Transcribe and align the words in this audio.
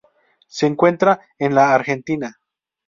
Se 0.47 0.65
encuentra 0.65 1.19
en 1.37 1.53
la 1.53 1.75
Argentina. 1.75 2.39